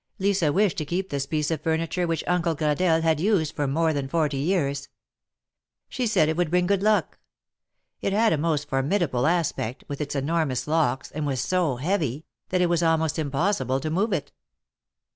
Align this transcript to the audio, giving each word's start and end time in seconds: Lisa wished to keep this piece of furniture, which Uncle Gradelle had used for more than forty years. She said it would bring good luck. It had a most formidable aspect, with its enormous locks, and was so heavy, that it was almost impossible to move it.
Lisa 0.17 0.51
wished 0.51 0.79
to 0.79 0.83
keep 0.85 1.11
this 1.11 1.27
piece 1.27 1.51
of 1.51 1.61
furniture, 1.61 2.07
which 2.07 2.23
Uncle 2.25 2.55
Gradelle 2.55 3.03
had 3.03 3.19
used 3.19 3.55
for 3.55 3.67
more 3.67 3.93
than 3.93 4.07
forty 4.07 4.37
years. 4.39 4.89
She 5.89 6.07
said 6.07 6.27
it 6.27 6.35
would 6.35 6.49
bring 6.49 6.65
good 6.65 6.81
luck. 6.81 7.19
It 8.01 8.11
had 8.11 8.33
a 8.33 8.37
most 8.39 8.67
formidable 8.67 9.27
aspect, 9.27 9.83
with 9.87 10.01
its 10.01 10.15
enormous 10.15 10.67
locks, 10.67 11.11
and 11.11 11.27
was 11.27 11.39
so 11.39 11.75
heavy, 11.75 12.25
that 12.49 12.61
it 12.61 12.65
was 12.67 12.81
almost 12.81 13.19
impossible 13.19 13.79
to 13.79 13.91
move 13.91 14.11
it. 14.11 14.31